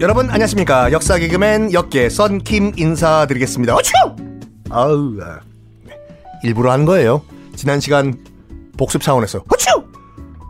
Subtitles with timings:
[0.00, 0.92] 여러분 안녕하십니까?
[0.92, 3.74] 역사 개그맨 역계 썬킴 인사드리겠습니다.
[3.74, 3.92] 어쭈
[4.70, 5.40] 아우 아.
[5.84, 5.94] 네.
[6.42, 7.20] 일부러 한 거예요.
[7.54, 8.14] 지난 시간
[8.78, 9.44] 복습 차원에서.
[9.46, 9.68] 후추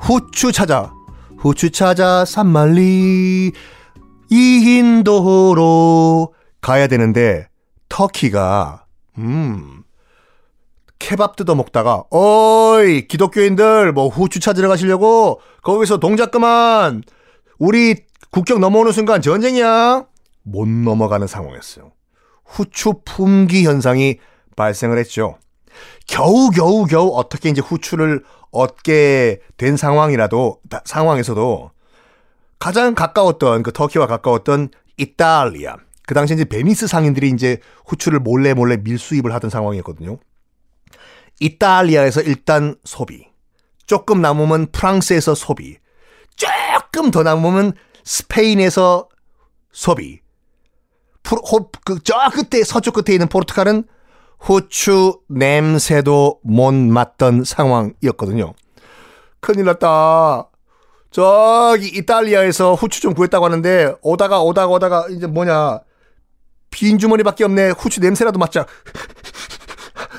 [0.00, 0.92] 후추 찾아.
[1.38, 3.52] 후추 찾아 산말리.
[4.30, 7.46] 이인도로 가야 되는데
[7.88, 8.84] 터키가
[9.18, 9.84] 음
[10.98, 17.02] 케밥 뜯어 먹다가 어이 기독교인들 뭐 후추 찾으러 가시려고 거기서 동작 그만
[17.58, 17.96] 우리
[18.30, 20.04] 국경 넘어오는 순간 전쟁이야
[20.42, 21.92] 못 넘어가는 상황이었어요.
[22.44, 24.18] 후추 품귀 현상이
[24.56, 25.38] 발생을 했죠.
[26.06, 31.70] 겨우 겨우 겨우 어떻게 이제 후추를 얻게 된 상황이라도 상황에서도
[32.58, 35.76] 가장 가까웠던 그 터키와 가까웠던 이탈리아
[36.06, 40.18] 그 당시 이제 베니스 상인들이 이제 후추를 몰래 몰래 밀수입을 하던 상황이었거든요.
[41.40, 43.26] 이탈리아에서 일단 소비,
[43.86, 45.76] 조금 남으면 프랑스에서 소비,
[46.36, 47.72] 조금 더 남으면
[48.04, 49.08] 스페인에서
[49.72, 50.20] 소비,
[51.84, 53.84] 그저 끝에 서쪽 끝에 있는 포르투갈은
[54.38, 58.54] 후추 냄새도 못 맡던 상황이었거든요.
[59.40, 60.50] 큰일 났다.
[61.10, 65.80] 저기 이탈리아에서 후추 좀 구했다고 하는데 오다가 오다가 오다가 이제 뭐냐
[66.70, 67.70] 빈 주머니밖에 없네.
[67.70, 68.66] 후추 냄새라도 맡자.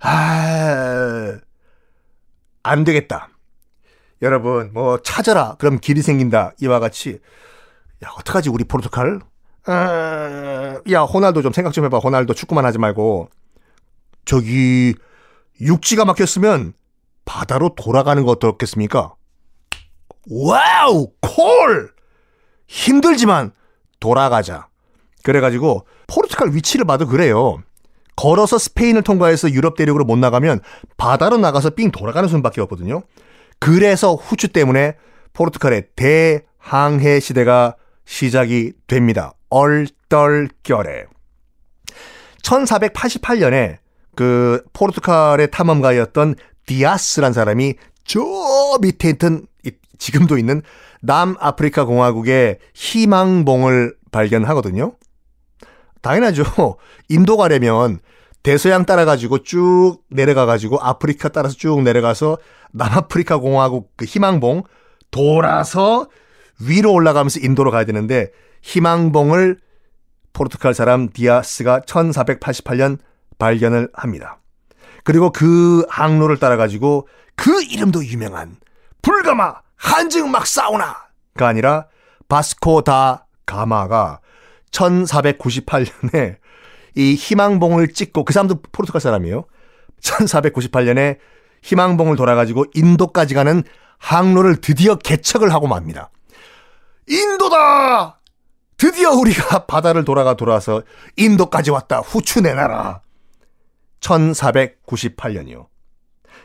[0.00, 1.38] 아,
[2.62, 3.28] 안 되겠다.
[4.22, 5.56] 여러분, 뭐 찾아라.
[5.58, 6.52] 그럼 길이 생긴다.
[6.60, 7.20] 이와 같이.
[8.04, 9.20] 야, 어떡하지, 우리 포르투갈?
[9.66, 11.98] 아, 야, 호날두 좀 생각 좀 해봐.
[11.98, 13.28] 호날두 축구만 하지 말고.
[14.24, 14.94] 저기,
[15.60, 16.74] 육지가 막혔으면
[17.24, 19.14] 바다로 돌아가는 거 어떻겠습니까?
[20.30, 21.12] Wow!
[21.20, 21.92] 콜!
[22.66, 23.52] 힘들지만
[23.98, 24.68] 돌아가자.
[25.22, 27.62] 그래가지고 포르투갈 위치를 봐도 그래요.
[28.20, 30.60] 걸어서 스페인을 통과해서 유럽 대륙으로 못 나가면
[30.98, 33.02] 바다로 나가서 삥 돌아가는 수밖에 없거든요.
[33.58, 34.96] 그래서 후추 때문에
[35.32, 39.32] 포르투갈의 대항해 시대가 시작이 됩니다.
[39.48, 41.06] 얼떨결에.
[42.42, 43.78] 1488년에
[44.14, 46.34] 그 포르투갈의 탐험가였던
[46.66, 48.20] 디아스란 사람이 저
[48.82, 49.46] 밑에 있던
[49.96, 50.60] 지금도 있는
[51.00, 54.92] 남아프리카 공화국의 희망봉을 발견하거든요.
[56.02, 56.44] 당연하죠.
[57.08, 58.00] 인도 가려면
[58.42, 62.38] 대서양 따라가지고 쭉 내려가가지고 아프리카 따라서 쭉 내려가서
[62.72, 64.64] 남아프리카 공화국 그 희망봉
[65.10, 66.08] 돌아서
[66.60, 68.30] 위로 올라가면서 인도로 가야 되는데
[68.62, 69.58] 희망봉을
[70.32, 72.98] 포르투갈 사람 디아스가 1488년
[73.38, 74.38] 발견을 합니다.
[75.04, 78.56] 그리고 그 항로를 따라가지고 그 이름도 유명한
[79.02, 81.08] 불가마 한증 막 사우나가
[81.48, 81.86] 아니라
[82.28, 84.20] 바스코 다 가마가
[84.70, 86.36] 1498년에
[86.94, 89.44] 이 희망봉을 찍고 그 사람도 포르투갈 사람이에요.
[90.00, 91.18] 1498년에
[91.62, 93.62] 희망봉을 돌아가지고 인도까지 가는
[93.98, 96.10] 항로를 드디어 개척을 하고 맙니다.
[97.08, 98.20] 인도다!
[98.76, 100.82] 드디어 우리가 바다를 돌아가 돌아서
[101.16, 101.98] 인도까지 왔다.
[101.98, 103.02] 후추 내놔라.
[104.00, 105.66] 1498년이요.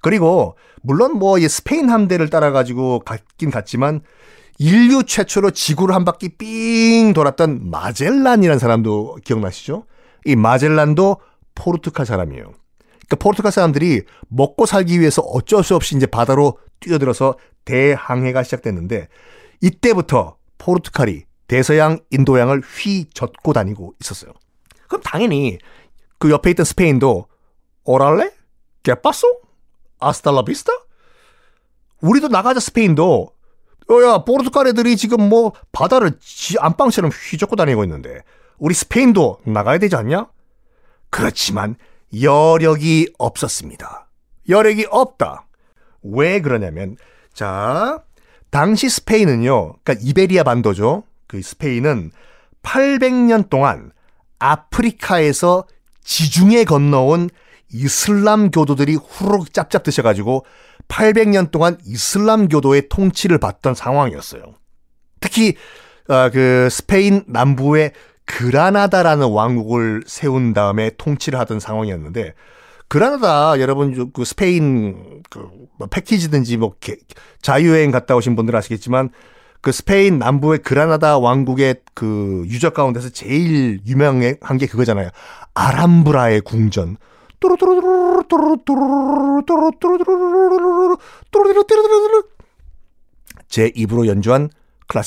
[0.00, 4.02] 그리고 물론 뭐 스페인 함대를 따라 가지고 갔긴 갔지만
[4.58, 9.86] 인류 최초로 지구를 한 바퀴 삥 돌았던 마젤란이라는 사람도 기억나시죠?
[10.24, 11.20] 이 마젤란도
[11.54, 12.44] 포르투갈 사람이에요.
[12.44, 19.08] 그러니까 포르투갈 사람들이 먹고 살기 위해서 어쩔 수 없이 이제 바다로 뛰어들어서 대항해가 시작됐는데
[19.60, 24.32] 이때부터 포르투갈이 대서양, 인도양을 휘젓고 다니고 있었어요.
[24.88, 25.58] 그럼 당연히
[26.18, 27.26] 그 옆에 있던 스페인도
[27.84, 28.32] 오랄레?
[28.82, 29.40] 게빠소?
[29.98, 30.72] 아스탈라비스타?
[32.02, 33.32] 우리도 나가자 스페인도
[33.90, 38.22] 어야 포르투갈 애들이 지금 뭐 바다를 지 안방처럼 휘젓고 다니고 있는데
[38.60, 40.28] 우리 스페인도 나가야 되지 않냐?
[41.08, 41.76] 그렇지만
[42.22, 44.08] 여력이 없었습니다.
[44.48, 45.46] 여력이 없다.
[46.02, 46.96] 왜 그러냐면
[47.32, 48.02] 자
[48.50, 51.04] 당시 스페인은요, 그러니까 이베리아 반도죠.
[51.26, 52.12] 그 스페인은
[52.62, 53.92] 800년 동안
[54.38, 55.66] 아프리카에서
[56.02, 57.30] 지중해 건너온
[57.72, 60.44] 이슬람 교도들이 후루룩 짭짭 드셔가지고
[60.88, 64.42] 800년 동안 이슬람 교도의 통치를 받던 상황이었어요.
[65.20, 65.54] 특히
[66.08, 67.92] 어, 그 스페인 남부의
[68.30, 72.34] 그라나다라는 왕국을 세운 다음에 통치를 하던 상황이었는데
[72.88, 76.74] 그라나다 여러분 그 스페인 그뭐 패키지든지 뭐
[77.42, 79.10] 자유여행 갔다 오신 분들 아시겠지만
[79.60, 85.10] 그 스페인 남부의 그라나다 왕국의 그 유적 가운데서 제일 유명한 게 그거잖아요.
[85.54, 86.96] 아람브라의 궁전.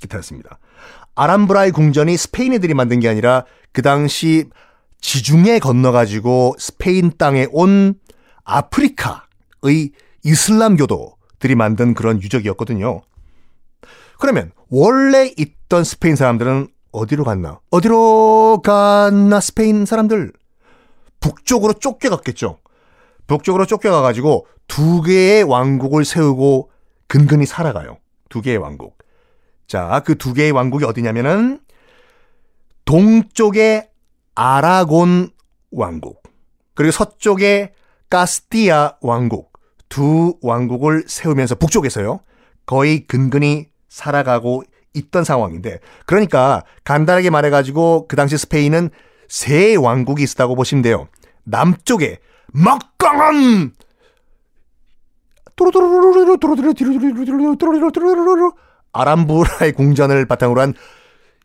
[0.00, 0.58] 기타였습니다.
[1.16, 4.48] 아람브라의 궁전이 스페인 애들이 만든 게 아니라 그 당시
[5.00, 7.94] 지중해 건너가지고 스페인 땅에 온
[8.44, 9.90] 아프리카의
[10.24, 13.02] 이슬람교도 왕족들이 만든 그런 유적이었거든요.
[14.18, 17.60] 그러면 원래 있던 스페인 사람들은 어디로 갔나?
[17.70, 20.32] 어디로 갔나 스페인 사람들?
[21.20, 22.58] 북쪽으로 쫓겨갔겠죠.
[23.26, 26.70] 북쪽으로 쫓겨가가지고 두 개의 왕국을 세우고
[27.06, 27.98] 근근히 살아가요.
[28.28, 28.96] 두 개의 왕국.
[29.66, 31.60] 자, 그 두 개의 왕국이 어디냐면은
[32.84, 33.90] 동쪽의
[34.34, 35.30] 아라곤
[35.72, 36.22] 왕국,
[36.74, 37.72] 그리고 서쪽의
[38.10, 39.52] 카스티아 왕국,
[39.88, 42.20] 두 왕국을 세우면서 북쪽에서요.
[42.64, 44.62] 거의 근근히 살아가고
[44.94, 48.90] 있던 상황인데, 그러니까 간단하게 말해 가지고 그 당시 스페인은
[49.28, 51.08] 세 왕국이 있었다고 보시면 돼요.
[51.44, 52.18] 남쪽에
[52.52, 53.72] 막강한
[59.00, 60.74] 아람브라의 궁전을 바탕으로 한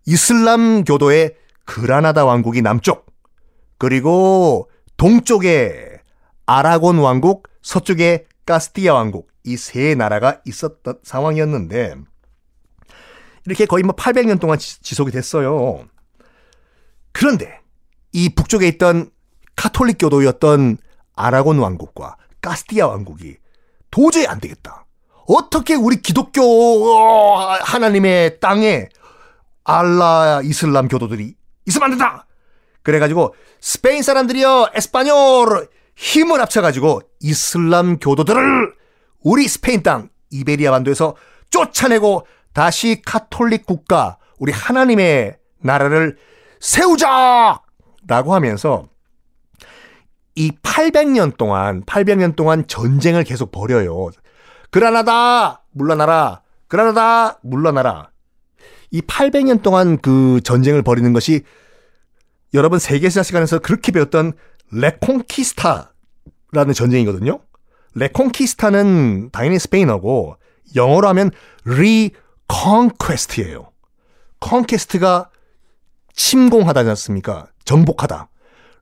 [0.06, 3.06] 이슬람 교도의 그라나다 왕국이 남쪽,
[3.78, 6.00] 그리고 동쪽에
[6.46, 11.96] 아라곤 왕국, 서쪽에 카스티아 왕국, 이 세 나라가 있었던 상황이었는데,
[13.46, 15.86] 이렇게 거의 뭐 800년 동안 지속이 됐어요.
[17.12, 17.60] 그런데
[18.12, 19.10] 이 북쪽에 있던
[19.56, 20.78] 카톨릭 교도였던
[21.16, 23.38] 아라곤 왕국과 카스티아 왕국이
[23.90, 24.86] 도저히 안 되겠다.
[25.34, 28.90] 어떻게 우리 기독교 어, 하나님의 땅에
[29.64, 31.36] 알라 이슬람 교도들이
[31.66, 32.28] 있으면 안 된다.
[32.84, 38.74] 그래가지고 스페인 사람들이요 에스파뇰 힘을 합쳐가지고 이슬람 교도들을
[39.24, 41.16] 우리 스페인 땅 이베리아 반도에서
[41.50, 46.18] 쫓아내고 다시 카톨릭 국가 우리 하나님의 나라를
[46.60, 47.62] 세우자라고
[48.34, 48.86] 하면서
[50.36, 54.10] 이 800년 동안 800년 동안 전쟁을 계속 벌여요.
[54.72, 56.42] 그라나다 물러나라.
[56.68, 58.10] 그라나다 물러나라.
[58.90, 61.44] 이 800년 동안 그 전쟁을 벌이는 것이
[62.54, 64.34] 여러분 세계사 시간에서 그렇게 배웠던
[64.72, 65.92] 레콩키스타라는
[66.74, 67.40] 전쟁이거든요.
[67.96, 70.38] 레콩키스타는 당연히 스페인어고
[70.76, 71.32] 영어로 하면
[71.66, 73.72] reconquest예요.
[74.40, 75.30] conquest가
[76.14, 77.48] 침공하다지 않습니까?
[77.66, 78.30] 정복하다.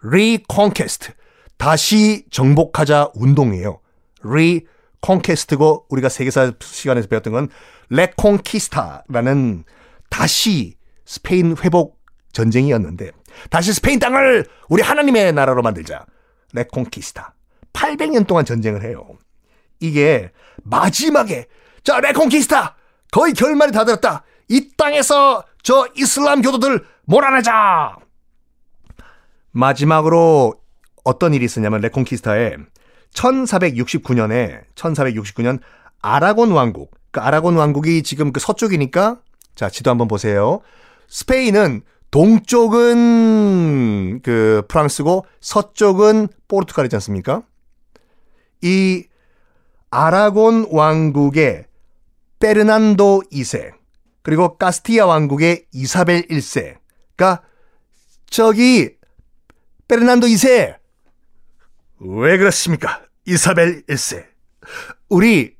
[0.03, 1.13] Reconquest.
[1.57, 3.79] 다시 정복하자 운동이에요.
[4.23, 7.49] Reconquest고 우리가 세계사 시간에서 배웠던 건
[7.89, 9.63] 레콩키스타라는
[10.09, 10.75] 다시
[11.05, 11.99] 스페인 회복
[12.33, 13.11] 전쟁이었는데
[13.49, 16.05] 다시 스페인 땅을 우리 하나님의 나라로 만들자.
[16.53, 17.33] 레콩키스타.
[17.73, 19.07] 800년 동안 전쟁을 해요.
[19.79, 20.31] 이게
[20.63, 21.47] 마지막에
[21.83, 22.75] 자 레콩키스타
[23.11, 24.23] 거의 결말이 다 들었다.
[24.49, 27.97] 이 땅에서 저 이슬람 교도들 몰아내자.
[29.51, 30.55] 마지막으로
[31.03, 32.57] 어떤 일이 있었냐면 레콩키스타에
[33.13, 35.59] 1469년에 1469년
[36.01, 39.19] 아라곤 왕국 그 아라곤 왕국이 지금 그 서쪽이니까
[39.55, 40.61] 자 지도 한번 보세요.
[41.07, 42.61] 스페인은 동쪽은
[44.23, 47.43] 그 프랑스고 서쪽은 포르투갈이지 않습니까?
[48.61, 49.05] 이
[49.91, 51.65] 아라곤 왕국의
[52.39, 53.71] 페르난도 2세
[54.21, 57.41] 그리고 카스티아 왕국의 이사벨 1세가
[58.29, 58.95] 저기
[59.87, 60.78] 페르난도 2세
[61.99, 63.01] 왜 그렇습니까?
[63.25, 64.25] 이사벨 1세
[65.09, 65.55] 우리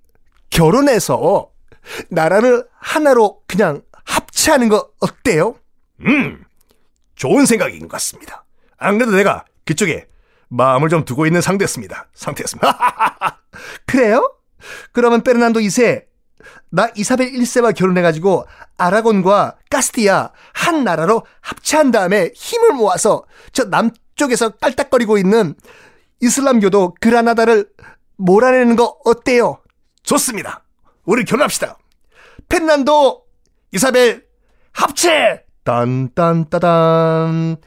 [0.49, 1.51] 결혼해서
[2.09, 5.55] 나라를 하나로 그냥 합치하는 거 어때요?
[6.01, 6.43] 음,
[7.15, 8.45] 좋은 생각인 것 같습니다.
[8.77, 10.07] 안 그래도 내가 그쪽에
[10.47, 12.09] 마음을 좀 두고 있는 상태였습니다.
[12.13, 13.39] 상태였습니다.
[13.85, 14.33] 그래요?
[14.91, 16.05] 그러면 페르난도 2세,
[16.71, 25.17] 나 이사벨 1세와 결혼해가지고 아라곤과 카스티아 한 나라로 합체한 다음에 힘을 모아서 저 남쪽에서 깔딱거리고
[25.17, 25.55] 있는
[26.21, 27.69] 이슬람교도 그라나다를
[28.17, 29.59] 몰아내는 거 어때요?
[30.03, 30.63] 좋습니다.
[31.05, 31.77] 우리 결혼합시다.
[32.49, 33.23] 페르난도
[33.71, 34.25] 이사벨
[34.73, 35.43] 합체!
[35.63, 37.57] 딴딴따단.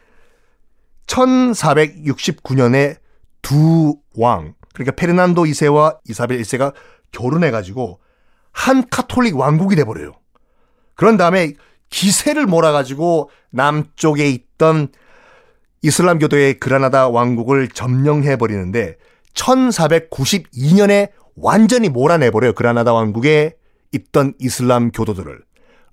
[1.07, 2.97] 1469년에
[3.43, 6.75] 두 왕, 그러니까 페르난도 2세와 이사벨 1세가
[7.11, 8.01] 결혼해가지고
[8.53, 10.13] 한 카톨릭 왕국이 돼버려요.
[10.95, 11.53] 그런 다음에
[11.91, 14.89] 기세를 몰아가지고 남쪽에 있던
[15.83, 18.97] 이슬람교도의 그라나다 왕국을 점령해버리는데
[19.35, 22.53] 1492년에 완전히 몰아내버려요.
[22.55, 23.57] 그라나다 왕국에
[23.93, 25.41] 있던 이슬람 교도들을.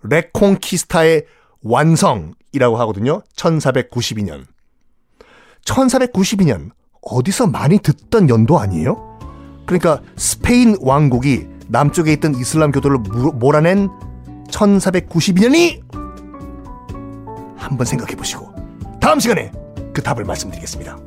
[0.04, 1.26] 레콩키스타의
[1.64, 3.22] 완성이라고 하거든요.
[3.36, 4.46] 1492년.
[5.66, 9.20] 1492년 어디서 많이 듣던 연도 아니에요?
[9.66, 13.00] 그러니까 스페인 왕국이 남쪽에 있던 이슬람 교도를
[13.36, 13.90] 몰아낸
[14.50, 15.82] 1492년이
[17.56, 18.52] 한번 생각해 보시고
[19.00, 19.52] 다음 시간에
[19.94, 20.98] 그 답을 말씀드리겠습니다.